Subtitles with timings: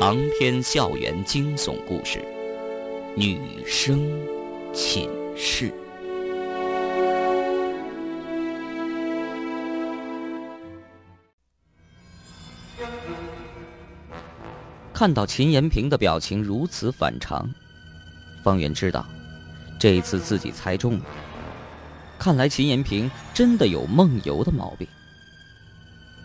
[0.00, 2.24] 长篇校园惊悚故事，
[3.16, 4.08] 女生
[4.72, 5.74] 寝室。
[14.94, 17.52] 看到秦延平的表情如此反常，
[18.44, 19.04] 方圆知道，
[19.80, 21.04] 这一次自己猜中了。
[22.20, 24.86] 看来秦延平真的有梦游的毛病。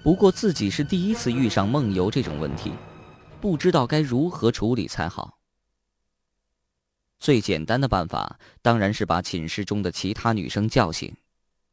[0.03, 2.71] 不过自己是第一次遇上梦游这种问题，
[3.43, 5.37] 不知道该如何处理才好。
[7.19, 11.13] 最简单的办法当然是把寝室中的其他女生叫醒，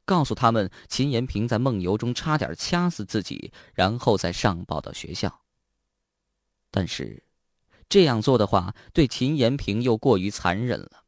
[0.05, 5.43] 告诉他们秦延平在梦游中差点掐死自己，然后再上报到学校。
[6.73, 7.23] 但是，
[7.89, 11.05] 这样做的话，对秦延平又过于残忍了。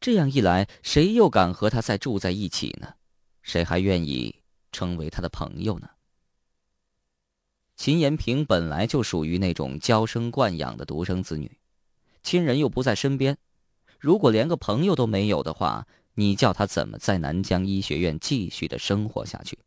[0.00, 2.94] 这样一来，谁又敢和他再住在一起呢？
[3.42, 5.88] 谁还愿意成为他的朋友呢？
[7.82, 11.50] 秦延平本来就属于那种娇生惯养的独生子女，
[12.22, 13.36] 亲人又不在身边，
[13.98, 15.84] 如果连个朋友都没有的话，
[16.14, 19.58] 你叫他怎么在南疆医学院继续的生活下去？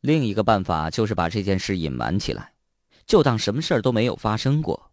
[0.00, 2.54] 另一个办法就是把这件事隐瞒起来，
[3.04, 4.90] 就当什么事儿都没有发生过。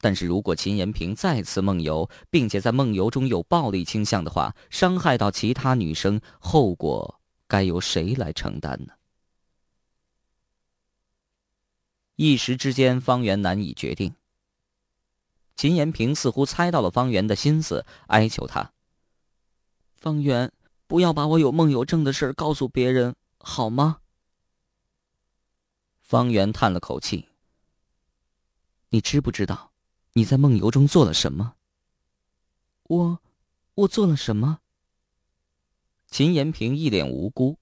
[0.00, 8.94] 但是如果秦延平再次梦游，并且在梦游中有暴力倾向的话，伤害到其他女生，后果该由谁来承担呢？
[12.22, 14.14] 一时之间，方圆难以决定。
[15.56, 18.74] 秦延平似乎猜到了方圆的心思，哀求他
[19.96, 20.52] ：“方圆，
[20.86, 24.00] 不要把我有梦游症的事告诉别人，好吗？”
[26.04, 27.26] 方圆叹了口气
[28.90, 29.72] ：“你知不知道，
[30.12, 31.54] 你在梦游中做了什么
[32.84, 33.22] ？”“我，
[33.76, 34.58] 我做了什么？”
[36.10, 37.56] 秦延平一脸无辜：“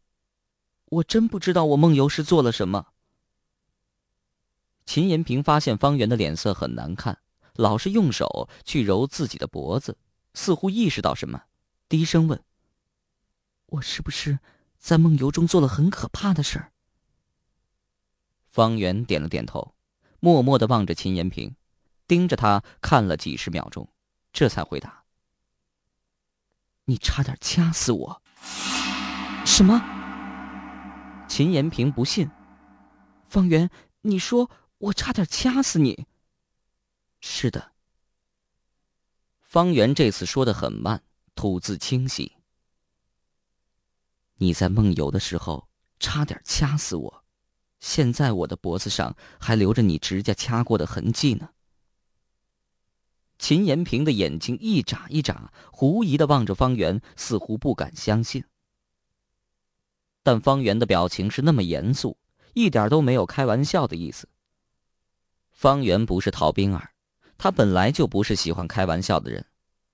[0.86, 2.88] 我真不知道我梦游时做了什么。”
[4.88, 7.18] 秦延平发现方圆的脸色很难看，
[7.56, 9.98] 老是用手去揉自己的脖子，
[10.32, 11.42] 似乎意识到什么，
[11.90, 12.42] 低声问
[13.68, 14.38] ：“我是不是
[14.78, 16.72] 在梦游中做了很可怕的事儿？”
[18.48, 19.74] 方圆点了点头，
[20.20, 21.54] 默默的望着秦延平，
[22.06, 23.86] 盯着他看了几十秒钟，
[24.32, 25.04] 这才回答
[26.86, 28.22] ：“你差点掐死我。”
[29.44, 29.82] 什么？
[31.28, 32.30] 秦延平不信。
[33.28, 33.68] 方圆，
[34.00, 34.50] 你说。
[34.78, 36.06] 我差点掐死你。
[37.20, 37.72] 是的，
[39.40, 41.02] 方圆这次说的很慢，
[41.34, 42.32] 吐字清晰。
[44.36, 45.68] 你在梦游的时候
[45.98, 47.24] 差点掐死我，
[47.80, 51.50] 现在我的脖子上还留着你指甲掐过的痕迹呢。
[53.36, 58.44] 秦延平的眼睛一眨一眨，狐疑的望着方圆，似乎不敢相信。
[60.22, 62.16] 但方圆的表情是那么严肃，
[62.54, 64.28] 一点都没有开玩笑的意思。
[65.58, 66.92] 方圆不是陶冰儿，
[67.36, 69.44] 他本来就不是喜欢开玩笑的人，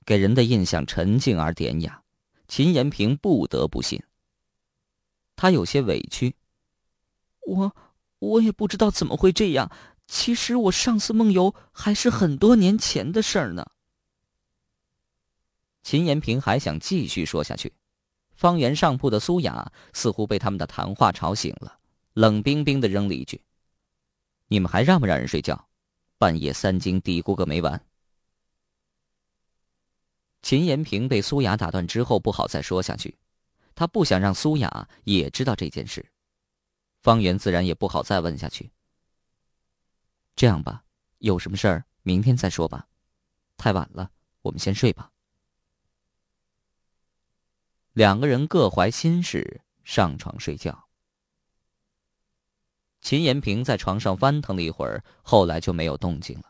[0.05, 2.03] 给人的印象沉静而典雅。
[2.47, 3.99] 秦延平不得不信。
[5.35, 6.37] 他有些委屈，
[7.47, 7.75] 我
[8.19, 9.73] 我也不知道怎么会这样。
[10.07, 13.65] 其实我上次梦游还是很多年前的事儿呢。
[15.83, 17.73] 秦延平还想继续说下去，
[18.35, 21.79] 方圆上铺的苏雅似乎被他们的谈话吵醒了，
[22.13, 23.41] 冷冰冰的扔了一句。
[24.55, 25.69] 你们还让不让人睡觉？
[26.17, 27.85] 半夜三更嘀咕个没完。
[30.43, 33.19] 秦延平被苏雅打断之后，不好再说下去，
[33.75, 36.09] 他不想让苏雅也知道这件事。
[37.01, 38.71] 方圆自然也不好再问下去。
[40.37, 40.85] 这样吧，
[41.19, 42.87] 有什么事儿明天再说吧，
[43.57, 44.09] 太晚了，
[44.43, 45.11] 我们先睡吧。
[47.93, 50.84] 两个人各怀心事，上床睡觉。
[53.05, 56.45] 秦延平在床上翻腾了一会儿，后来就没有动静了，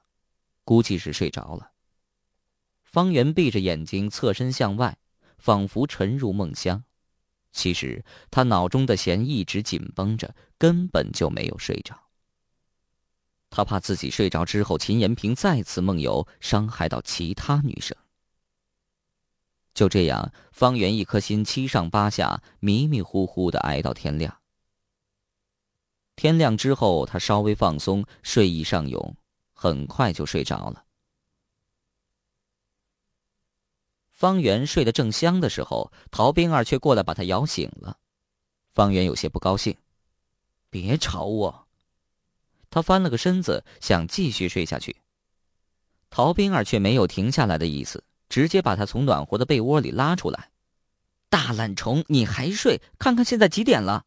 [0.62, 1.72] 估计是睡着了。
[2.84, 4.96] 方圆闭着眼睛，侧身向外，
[5.36, 6.84] 仿佛沉入梦乡。
[7.50, 12.00] 其实他脑中的弦一直紧绷着，根本就没有睡着。
[13.50, 17.96] 他怕自己睡着之后，秦延平再次梦游，伤害到其他女生。
[19.74, 24.38] 就这样，方圆一颗心七上八下，迷迷糊糊的挨到天亮。
[26.16, 29.16] 天亮之后，他稍微放松，睡意上涌，
[29.52, 30.84] 很快就睡着了。
[34.12, 37.98] 方圆睡得正香的时候，陶冰儿却过来把他摇醒了。
[38.70, 39.76] 方圆有些不高兴
[40.70, 41.66] ：“别吵我！”
[42.70, 44.96] 他翻了个身子，想继续睡下去。
[46.10, 50.50] 陶冰儿却没有停下来的意思，直接把他从暖和的被窝里拉出来
[51.28, 52.80] ：“大懒虫，你还睡？
[52.98, 54.04] 看看现在几点了！”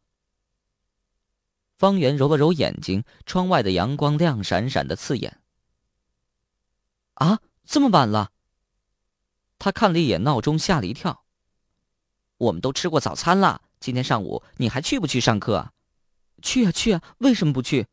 [1.78, 5.40] 方圆揉了揉眼睛，窗外的阳光亮闪闪的刺眼。
[7.14, 8.32] 啊，这么晚了！
[9.60, 11.24] 他看了一眼闹钟，吓了一跳。
[12.38, 15.72] 我们都吃过早餐了，今天上午你还去不去上课？
[16.42, 17.86] 去啊去啊，为什么不去？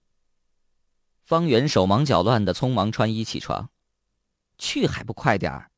[1.24, 3.70] 方圆手忙脚乱的，匆忙穿衣起床。
[4.58, 5.70] 去还不快点儿！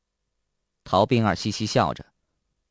[0.86, 2.06] 陶冰儿嘻嘻笑着，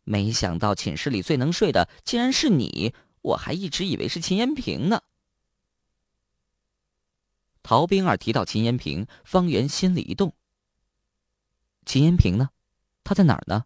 [0.04, 5.02] 没想到寝室里最能睡的竟然是你，我还一直以为是秦延平呢。
[7.66, 10.32] 陶冰儿提到秦延平，方圆心里一动。
[11.84, 12.50] 秦延平呢？
[13.02, 13.64] 他在哪儿呢？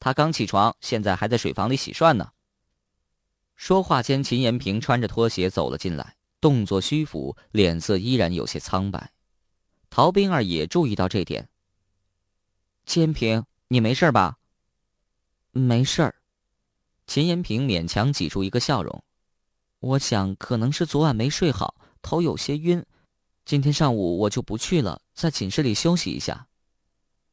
[0.00, 2.32] 他刚起床，现在还在水房里洗涮呢。
[3.54, 9.12] 说话间，秦延平穿着拖鞋走了进来，动作虚浮，脸色依然有些苍白。
[9.88, 11.48] 陶冰儿也注意到这点。
[12.86, 14.38] 秦延平，你没事吧？
[15.52, 16.16] 没事儿。
[17.06, 19.04] 秦延平勉强挤出一个笑容。
[19.78, 22.84] 我想可能是昨晚没睡好，头有些晕。
[23.44, 26.46] 今天上午我就不去了，在寝室里休息一下。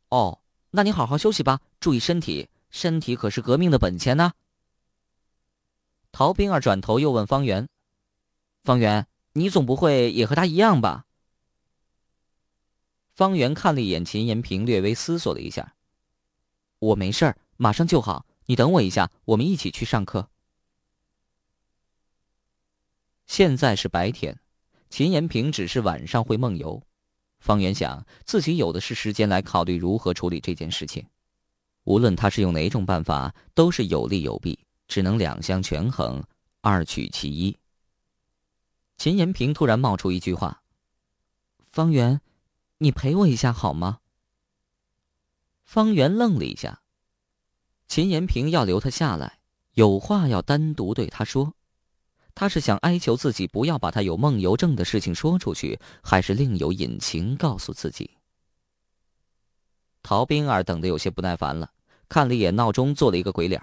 [0.09, 0.41] 哦，
[0.71, 2.49] 那你好好休息吧，注意身体。
[2.69, 4.33] 身体可是革命的本钱呢。
[6.11, 7.69] 陶冰儿转头又问方圆
[8.63, 11.05] ：“方圆，你总不会也和他一样吧？”
[13.15, 15.75] 方圆看了一眼秦延平，略微思索了一下
[16.79, 18.25] ：“我没事儿，马上就好。
[18.47, 20.29] 你等我一下，我们一起去上课。”
[23.25, 24.39] 现在是白天，
[24.89, 26.81] 秦延平只是晚上会梦游。
[27.39, 31.05] 方圆想，自己有的是时间来考虑如何处理这件事情。
[31.83, 36.23] 无论他是用哪种办法，都是有利有弊，只能两相权衡，
[36.61, 37.55] 二取其一。
[38.97, 40.63] 秦延平突然冒出一句话
[41.63, 42.19] ：“方圆，
[42.79, 43.99] 你陪我一下好吗？”
[45.63, 46.81] 方圆愣了一下。
[47.87, 49.39] 秦延平要留他下来，
[49.73, 51.53] 有话要单独对他说。
[52.39, 58.11] 他是想哀求自己不要把他有梦游症的事情说出去，还是另有隐情告诉自己？
[60.03, 61.71] 陶冰儿等得有些不耐烦了。
[62.07, 63.59] 看了一眼闹钟，做了一个鬼脸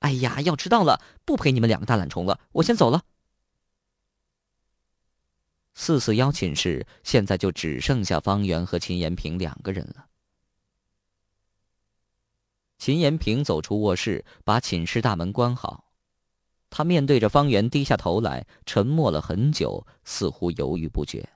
[0.00, 3.02] 哎呀，要迟到了，不陪你们两个大懒虫了，我先走了。
[5.72, 10.04] 四四幺寝室现在就只剩下方圆和秦延平两个人了。
[12.76, 15.85] 秦延平走出卧室，把寝室大门关好，
[16.68, 21.28] 他面对着方圆低下头来，沉默了很久，似乎犹豫不决。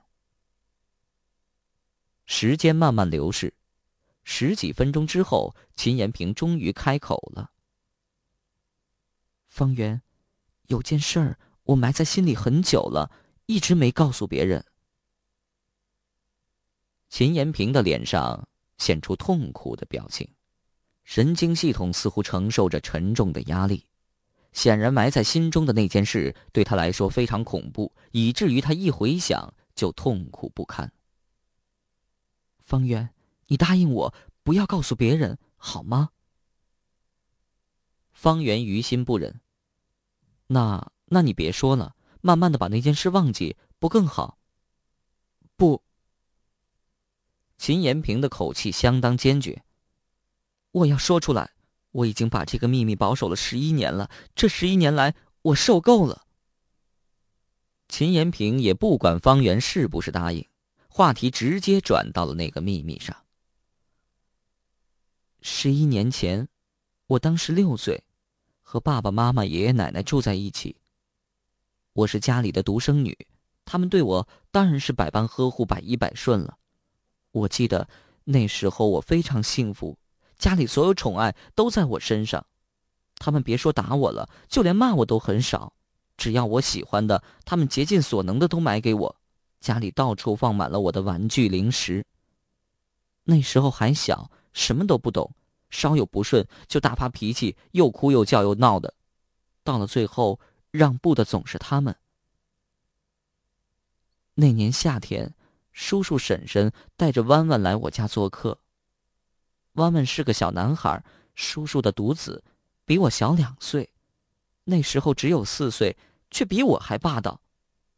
[2.25, 3.53] 时间慢慢流逝。
[4.23, 7.51] 十几分钟之后，秦延平终于开口了
[9.47, 10.01] ：“方圆，
[10.67, 13.11] 有件事儿我埋在心里很久了，
[13.47, 14.63] 一直没告诉别人。”
[17.09, 20.29] 秦延平的脸上显出痛苦的表情，
[21.03, 23.85] 神经系统似乎承受着沉重的压力。
[24.51, 30.91] 显然，埋在心中的那件事对他来说非常恐怖，以至于他一回想就痛苦不堪。
[32.59, 33.13] 方圆。
[33.47, 34.13] 你答应我，
[34.43, 36.11] 不要告诉别人，好吗？
[38.13, 39.41] 方圆于心不忍。
[40.47, 44.37] 那，那你别说了，慢慢的把那件事忘记，不更好？
[45.57, 45.83] 不。
[47.57, 49.65] 秦延平的口气相当坚决。
[50.71, 51.51] 我要说出来，
[51.91, 56.25] 我已经把这个秘密保守了十一年了，这十一年来，我受够了。
[57.87, 60.47] 秦延平也不管方圆是不是答应，
[60.87, 63.15] 话题直接转到了那个秘密上。
[65.41, 66.47] 十一年前，
[67.07, 68.03] 我当时六岁，
[68.61, 70.77] 和爸爸妈妈、爷爷奶奶住在一起。
[71.93, 73.27] 我是家里的独生女，
[73.65, 76.57] 他们对我当然是百般呵护、百依百顺了。
[77.31, 77.89] 我记得
[78.23, 79.97] 那时候我非常幸福，
[80.41, 82.43] 家里所有宠爱都在我身上。
[83.17, 85.71] 他们别说打我了，就连骂我都很少。
[86.17, 89.15] 只要我喜欢的，他们竭尽所能的都买给我。
[89.59, 92.03] 家里到处放满了我的玩具、零食。
[93.23, 94.29] 那时候还小。
[94.53, 95.31] 什么都不懂，
[95.69, 98.93] 稍有不顺就大发脾气，又哭又叫又闹的，
[99.63, 100.37] 到了最后
[100.71, 101.95] 让步的总是他们。
[104.33, 105.33] 那年夏天，
[105.71, 108.57] 叔叔婶婶带着弯弯来我家做客。
[109.73, 111.03] 弯弯是个小男孩，
[111.35, 112.43] 叔叔的独子，
[112.85, 113.89] 比我小两岁，
[114.65, 115.95] 那时候只有四岁，
[116.29, 117.41] 却比我还霸道。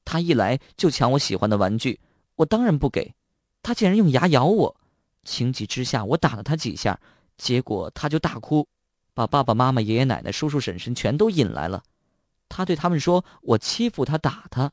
[0.06, 2.00] 他一来就抢我喜欢的玩具，
[2.36, 3.16] 我当然不给，
[3.62, 4.76] 他竟然用牙咬我。
[5.24, 7.00] 情急之下，我打了他几下，
[7.38, 8.68] 结果他就大哭，
[9.14, 11.84] 把爸爸妈妈、爷爷奶奶、叔叔婶婶全都引来了。
[12.50, 14.72] 他对他们说：“我欺负他，打他。”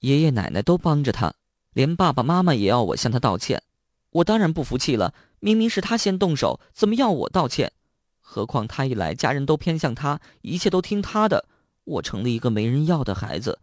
[0.00, 1.32] 爷爷奶奶都帮着他，
[1.72, 3.62] 连爸爸妈妈也要我向他道歉。
[4.10, 7.72] 我当然不服气了，明明是他先动手，怎么要我道歉？
[8.20, 11.46] 何况他一来，家人都偏向他，一切都听他的，
[11.84, 13.58] 我成了一个没人要的孩子。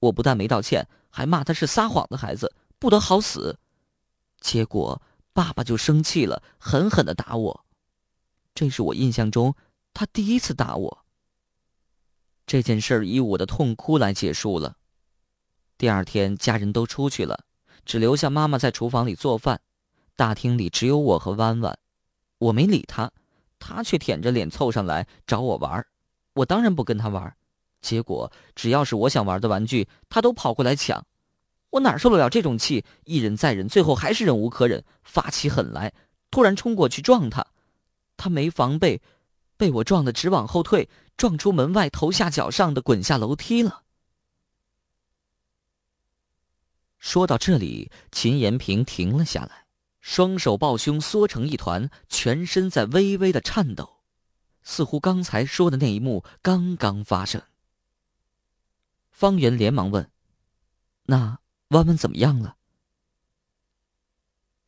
[0.00, 3.58] 我不但没道歉，还骂他是撒谎的孩子，不得好死。
[4.40, 7.64] 结果爸爸就生气了，狠狠的打我。
[8.54, 9.54] 这是我印象中
[9.92, 11.04] 他第一次打我。
[12.46, 14.76] 这件事以我的痛哭来结束了。
[15.76, 17.44] 第二天，家人都出去了，
[17.84, 19.60] 只留下妈妈在厨房里做饭。
[20.18, 21.78] 大厅里只有我和弯弯，
[22.38, 23.08] 我没理他，
[23.60, 25.86] 他却舔着脸凑上来找我玩
[26.32, 27.32] 我当然不跟他玩
[27.80, 31.06] 结果只要是我想玩的玩具，他都跑过来抢。
[31.70, 32.84] 我哪受得了这种气？
[33.04, 35.92] 一忍再忍，最后还是忍无可忍，发起狠来，
[36.32, 37.46] 突然冲过去撞他。
[38.16, 39.00] 他没防备，
[39.56, 43.84] 被我撞得直往后退，撞出门外，头下脚上的滚下楼梯了。
[46.98, 49.67] 说到这里，秦延平停了下来，
[50.00, 53.98] 双手抱胸，缩成一团，全身在微微的颤抖，
[54.62, 57.42] 似乎刚才说的那一幕刚刚发生。
[59.10, 60.10] 方圆连忙问
[61.06, 62.56] ：“那弯弯怎么样了？”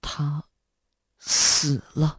[0.03, 0.45] 他
[1.19, 2.19] 死了。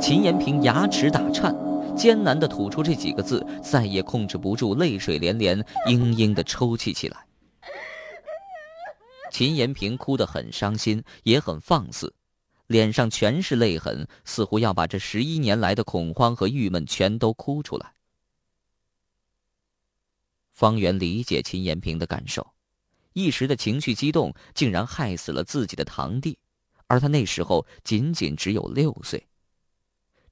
[0.00, 1.54] 秦延平牙齿打颤，
[1.96, 7.26] 艰难的吐出这几个字，再也控制不住，泪水连连，嘤嘤的抽泣起来。
[9.34, 12.14] 秦延平哭得很伤心，也很放肆，
[12.68, 17.94] 脸上全是泪痕，似乎要把这十一年来的恐慌和郁闷全都哭出来。
[20.52, 22.54] 方圆理解秦延平的感受，
[23.12, 26.38] 一时的情绪激动，竟然害死了自己的堂弟，
[26.86, 29.26] 而他那时候仅仅只有六岁。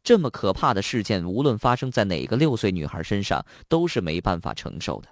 [0.05, 5.09] 这么可怕的事件，无论发生在哪个六岁女孩身上，都是没办法承受的。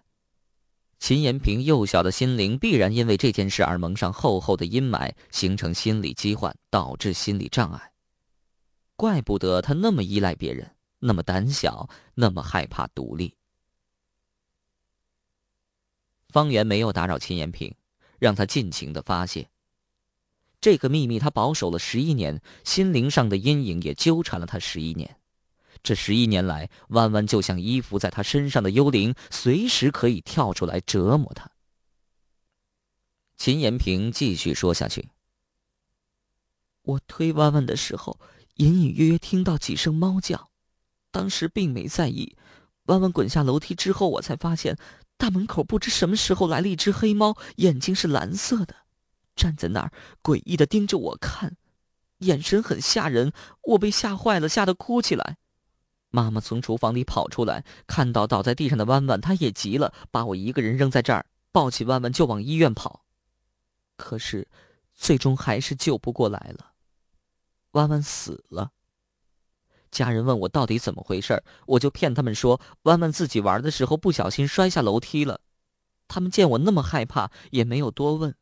[1.00, 7.90] 秦延平幼小的心灵必然因为这件事而蒙上厚厚的阴霾，形成心理疾患，导致心理障碍。
[8.97, 13.35] 怪不得他那么依赖别人，那么胆小，那么害怕独立。
[16.28, 17.75] 方圆没有打扰秦延平，
[18.19, 19.49] 让他尽情的发泄。
[20.61, 25.16] 这个秘密他保守了十一年，心灵上的阴影也纠缠了他十一年。
[25.82, 31.50] 这十一年来，弯弯就像依附在他身上的幽灵，随时可以跳出来折磨他。
[33.37, 35.08] 秦延平继续说下去
[36.82, 38.20] ：“我推弯弯的时候，
[38.56, 40.50] 隐隐约约听到几声猫叫，
[41.10, 42.37] 当时并没在意。
[42.84, 44.76] 弯弯滚下楼梯之后，我才发现
[45.16, 48.75] 大门口不知什么时候来了一只黑猫，眼睛是蓝色的，
[49.34, 51.56] 站在那儿诡异的盯着我看，
[52.18, 53.32] 眼神很吓人。
[53.62, 55.38] 我被吓坏了，吓得哭起来。”
[56.11, 63.05] 妈妈从厨房里跑出来，看到倒在地上的弯弯，她也急了，把我一个人扔在这儿，抱起弯弯就往医院跑。
[63.97, 64.49] 可是，
[64.95, 66.73] 最终还是救不过来了，
[67.73, 68.73] 弯弯死了。
[69.90, 75.40] 家人问我到底怎么回事，我就骗他们说弯弯自己玩的时候不小心摔下楼梯了。
[76.09, 78.35] 他们见我那么害怕，也没有多问。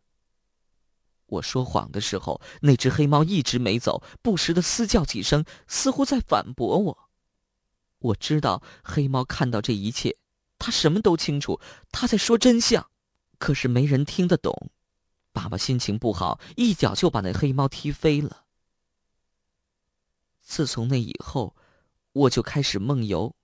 [1.27, 7.08] 我说谎的时候，那只黑猫一直没走，不时的嘶叫几声，似乎在反驳我。
[8.00, 10.17] 我知道黑猫看到这一切，
[10.59, 12.88] 它什么都清楚，它在说真相，
[13.38, 14.71] 可是没人听得懂。
[15.33, 18.45] 爸爸心情不好，一脚就把那黑猫踢飞了。
[20.40, 21.55] 自从那以后，
[22.12, 23.35] 我就开始梦游。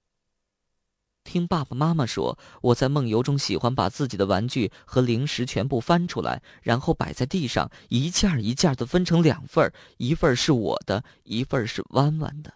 [1.22, 12.54] 听爸爸妈妈说，我在梦游中喜欢把自己的玩具和零食全部翻出来，然后摆在地上，一件一件的分成两份一份是我的，一份是弯弯的。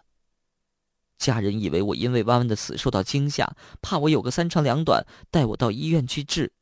[1.19, 6.53] 家人以为我因为弯弯的死受到惊吓，怕我有个三长两短，带我到医院去治。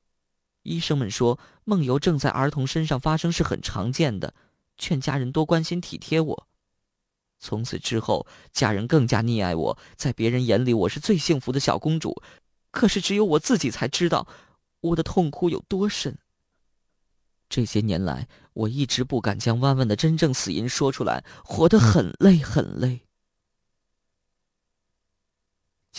[0.64, 4.34] 医生们说梦游症在儿童身上发生是很常见的，
[4.78, 6.48] 劝家人多关心体贴我。
[7.40, 12.22] 从此之后，家人更加溺爱我，在别人眼里我是最幸福的小公主，
[12.72, 14.28] 可是只有我自己才知道
[14.82, 16.18] 我的痛苦有多深。
[17.48, 23.07] 这些年来，我一直不敢将弯弯的真正死因说出来，活得很累很累。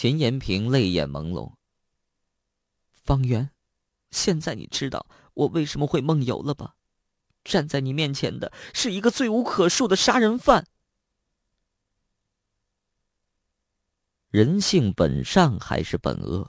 [0.01, 1.55] 秦延平泪眼朦胧。
[3.03, 3.51] 方圆，
[4.13, 6.77] 现在你知道我为什么会梦游了吧？
[7.43, 10.65] 站在你面前的是一个罪无可恕的杀人犯。
[14.31, 16.49] 人性本善还是本恶？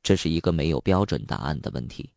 [0.00, 2.12] 这是一个没有标准答案的问题。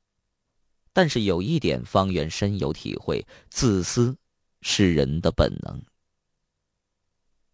[0.94, 4.16] 但是有一点，方圆深有体会：自私
[4.62, 5.84] 是人的本能。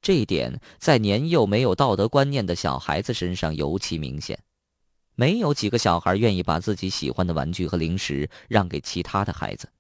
[0.04, 4.38] 这一点在年幼没有道德观念的小孩子身上尤其明显，
[5.16, 9.72] 没有几个小孩愿意把自己喜欢的玩具和零食让给其他的孩子。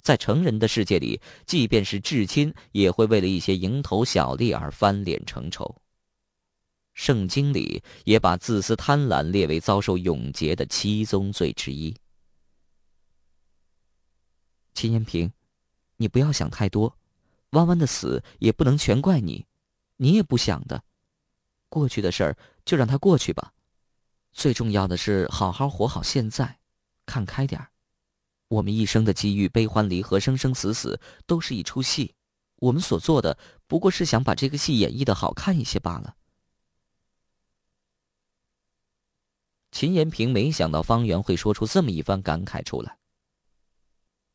[0.00, 5.76] 在成人的世界里，即便是至亲，也会为了一些蝇头小利而翻脸成仇。
[6.94, 11.94] 圣经里也把自私贪婪列为遭受永劫的七宗罪之一。
[14.72, 15.30] 秦延平，
[15.98, 16.96] 你不要想太多，
[17.54, 19.46] 弯弯的死也不能全怪你，
[19.96, 20.84] 你也不想的。
[21.68, 23.52] 过去的事儿就让它过去吧，
[24.32, 26.58] 最重要的是好好活好现在，
[27.06, 27.70] 看开点儿。
[28.48, 32.14] 我们一生的机遇、悲欢离合、生生死死，都是一出戏。
[32.56, 36.14] 我们所做的不过是想把这个戏演绎的好看一些罢了。
[39.72, 42.96] 秦延平没想到方圆会说出这么一番感慨出来。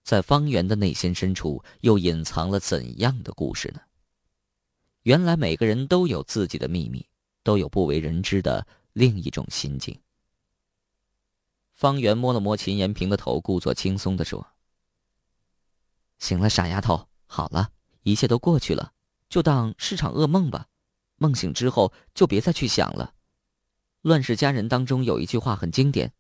[0.04, 3.82] 在方圆的内心深处，又隐藏了怎样的故事呢？
[5.04, 7.06] 原来每个人都有自己的秘密，
[7.44, 10.00] 都有不为人知的另一种心境。
[11.74, 14.46] 方圆摸了摸秦延平的头，故作轻松的说
[16.20, 17.72] ：“行了，傻丫头，好了，
[18.04, 18.92] 一切都过去了，
[19.30, 20.68] 就当是场噩梦吧。
[21.16, 23.14] 梦醒之后，就别再去想了。”
[24.10, 26.14] 《乱世佳人》当中有一句话很经典：“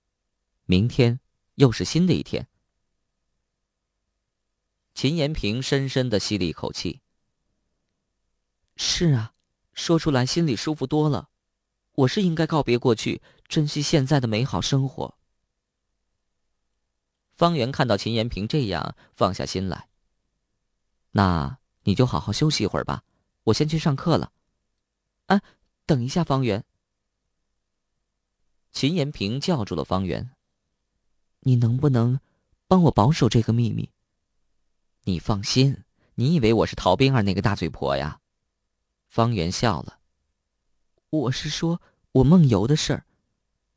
[0.65, 1.19] 明天
[1.55, 2.48] 又是新的一天。”
[4.99, 6.99] 秦延平深深的吸了一口气。
[8.75, 9.33] 是啊，
[9.73, 11.29] 说出来心里舒服多了。
[11.93, 15.17] 我是应该告别过去，珍惜现在的美好生活。
[17.37, 19.87] 方圆看到秦延平这样，放下心来。
[21.11, 23.05] 那你就好好休息一会儿吧，
[23.45, 24.33] 我先去上课了。
[25.27, 25.41] 啊，
[25.85, 26.65] 等一下，方圆。
[28.73, 30.31] 秦延平叫住了方圆
[31.39, 32.19] ：“你能不能
[32.67, 33.89] 帮我保守这个秘密？”
[35.03, 35.83] 你放心，
[36.15, 38.19] 你以为我是陶冰儿那个大嘴婆呀？
[39.07, 39.99] 方圆笑了。
[41.09, 43.05] 我是说我梦游的事儿。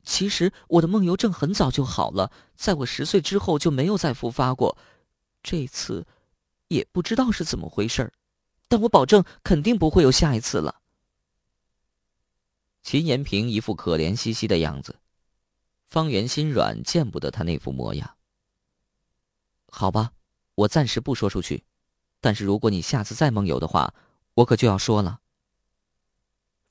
[0.03, 4.77] 其实我的梦游症很早就好了，在我十岁之后就没有再复发过。
[5.41, 6.05] 这次
[6.67, 8.13] 也不知道是怎么回事儿，
[8.67, 10.81] 但我保证肯定不会有下一次了。
[12.81, 14.99] 秦延平一副可怜兮兮的样子，
[15.87, 18.17] 方圆心软，见不得他那副模样。
[19.69, 20.11] 好吧，
[20.55, 21.63] 我暂时不说出去，
[22.21, 23.93] 但是如果你下次再梦游的话，
[24.35, 25.19] 我可就要说了。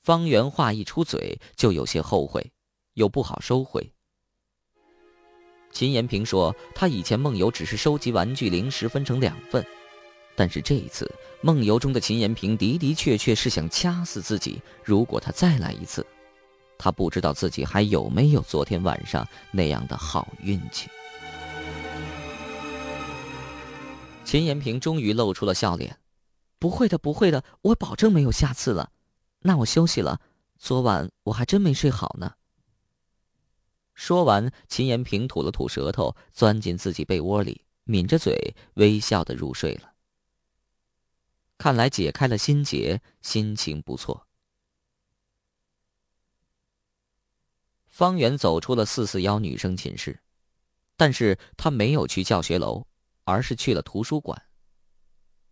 [0.03, 2.53] 方圆话一出嘴，就有些后悔。
[2.95, 3.91] 又不好收回。
[5.73, 9.65] 秦延平说：“他以前梦游只是收集玩具零食分成两份，
[10.37, 14.61] 但是这一次梦游中的秦延平的的确确是想掐死自己。
[14.85, 16.07] 如果他再来一次，
[16.77, 20.91] 他不知道自己还有没有昨天晚上那样的好运气。”
[24.25, 25.99] 秦延平终于露出了笑脸
[26.59, 28.93] ：“不会的，不会的，我保证没有下次了。
[29.41, 30.21] 那我休息了，
[30.59, 32.37] 昨晚我还真没睡好呢。”
[33.95, 39.93] 说完，秦延平吐了吐舌头，钻进自己被窝里，抿着嘴，微笑的入睡了。
[41.59, 44.27] 看来解开了心结，心情不错。
[47.87, 50.21] 方圆走出了四四幺女生寝室，
[50.97, 52.87] 但是他没有去教学楼，
[53.25, 54.41] 而是去了图书馆。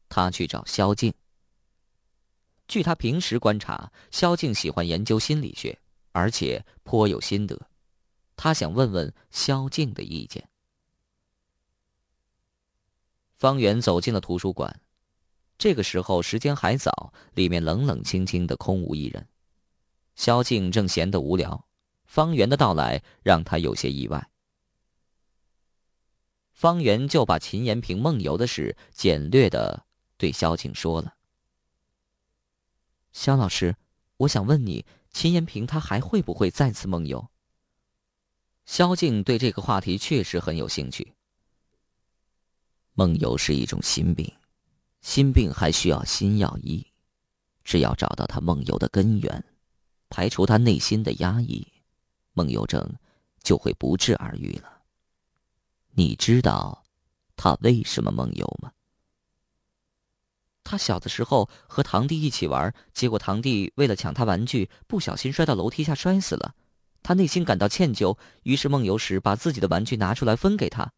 [0.09, 1.13] 他去找萧静。
[2.67, 5.79] 据他平时观察，萧静喜欢研究心理学，
[6.13, 7.69] 而且颇有心得。
[8.37, 10.49] 他想问问萧静的意见。
[13.37, 14.81] 方圆走进了图书馆，
[15.59, 19.29] 这个时候时间还早，里面冷冷清清的，空无一人。
[20.15, 21.67] 萧静正闲得无聊，
[22.05, 24.31] 方圆的到来让他有些意外。
[26.61, 29.87] 方圆就把秦延平梦游的事简略的
[30.19, 31.15] 对萧静说了。
[33.13, 33.75] 萧老师，
[34.19, 37.31] 我想问你，秦延平他还会不会再次梦游？
[38.67, 41.15] 萧静对这个话题确实很有兴趣。
[42.93, 44.31] 梦游是一种心病，
[45.01, 46.87] 心病还需要心药医。
[47.65, 49.43] 只要找到他梦游的根源，
[50.11, 51.67] 排除他内心的压抑，
[52.35, 52.87] 梦游症
[53.43, 54.80] 就会不治而愈了。
[55.93, 56.85] 你知道
[57.37, 58.73] 他为什么梦游吗？
[60.63, 66.55] 他小的时候和堂弟一起玩，结果堂弟为了抢他玩具，不小心摔到楼梯下摔死了。
[67.03, 70.93] 他内心感到歉疚，于是梦游时把自己的玩具拿出来分给他。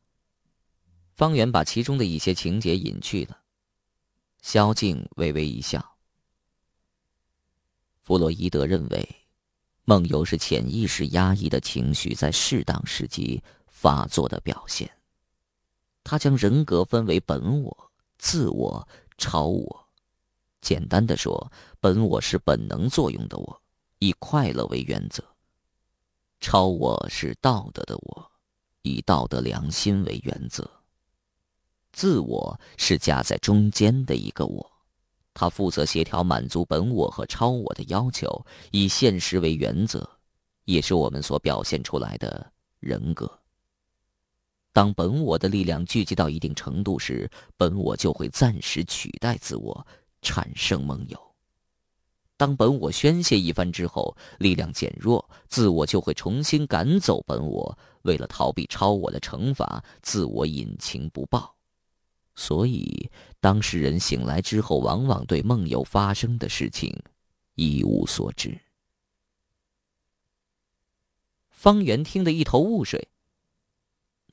[1.14, 3.38] 方圆把其中的一些情节隐去了。
[4.42, 5.96] 萧静微微一笑。
[8.02, 9.08] 弗洛伊德认为，
[9.84, 13.40] 梦游是潜意识压抑的情绪在适当时机
[13.82, 14.88] 发作的表现。
[16.04, 18.86] 他将人格分为本我、自我、
[19.18, 19.88] 超我。
[20.60, 23.60] 简单的说，本我是本能作用的我，
[23.98, 25.20] 以快乐为原则。
[26.38, 28.30] 超我是道德的我，
[28.82, 30.70] 以道德良心为原则。
[31.92, 34.70] 自我是夹在中间的一个我，
[35.34, 40.08] 他负责协调满足本我和超我的要求，以现实为原则，
[40.66, 43.41] 也是我们所表现出来的人格。
[44.72, 49.86] 当本我的力量聚集到一定程度时，本我就会暂时取代自我，
[50.22, 51.34] 产生梦游。
[52.38, 57.78] 当本我宣泄一番之后，力量减弱，自我就会重新赶走本我。
[58.02, 61.54] 为了逃避超我的惩罚，自我隐情不报。
[62.34, 66.98] 所以，当事人醒来之后，往往对梦游发生的事情
[67.54, 68.58] 一无所知。
[71.50, 73.06] 方圆听得一头雾水。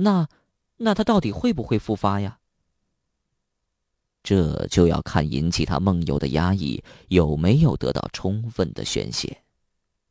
[0.01, 0.29] 那，
[0.77, 2.39] 那他到底会不会复发呀？
[4.23, 9.43] 这就要看引起他梦游的压抑有没有得到充分的宣泄。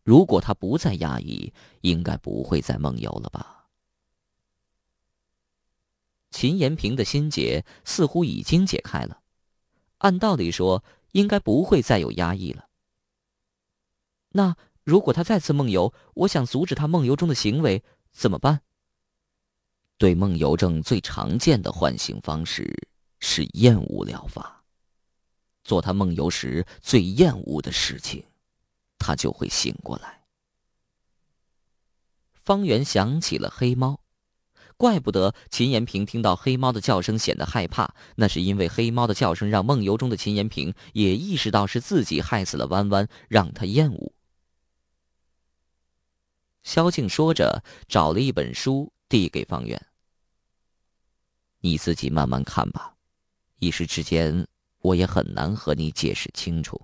[0.03, 3.69] 如果他不再压抑，应该不会再梦游了吧？
[6.31, 9.21] 秦延平的心结似乎已经解开了，
[9.99, 12.69] 按道理说，应该不会再有压抑了。
[14.31, 18.61] 那如果他再次梦游，我想阻止他梦游中的行为，怎么办？
[19.99, 24.63] 对梦游症最常见的唤醒方式是厌恶疗法，
[25.65, 28.25] 做他梦游时最厌恶的事情，
[28.97, 30.23] 他就会醒过来。
[32.33, 34.01] 方圆想起了黑猫。
[34.77, 44.13] 怪不得秦延平听到黑猫的叫声显得害怕，那是因为黑猫的叫声让梦游中的秦延平也意识到是自己害死了弯弯，让他厌恶。
[46.63, 49.81] 萧静说着，找了一本书递给方圆
[51.61, 52.97] ：“你自己慢慢看吧，
[53.59, 54.47] 一时之间
[54.81, 56.81] 我也很难和你解释清楚。”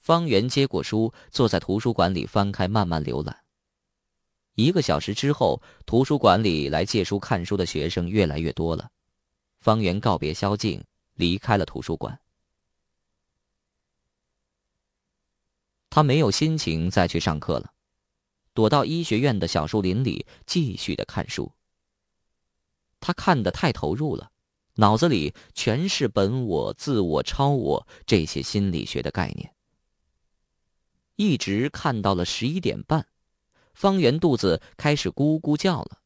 [0.00, 3.44] 方圆接过书，坐在图书馆里翻开，慢慢浏览。
[4.54, 8.90] 一个小时之后，图书馆里来借书看书的学生越来越多了。
[9.58, 10.82] 方圆告别萧静，
[11.14, 12.18] 离开了图书馆。
[15.90, 17.72] 他没有心情再去上课了，
[18.58, 21.52] 躲到医学院的小树林里继续的看书。
[22.98, 24.32] 他看得太投入了，
[24.74, 29.54] 脑子里全是本我、自我、超我这些心理学的概念，
[31.14, 33.06] 一直看到了十一点半。
[33.74, 36.00] 方圆肚子开始咕咕叫了，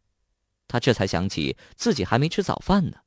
[0.69, 2.99] 他这才想起自己还没吃早饭呢，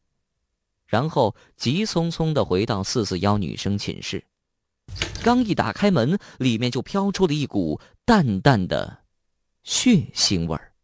[0.88, 4.26] 然后急匆匆的回到四四幺女生寝室，
[5.24, 9.05] 刚一打开门，里面就飘出了一股淡淡的
[9.66, 10.75] 血腥味儿。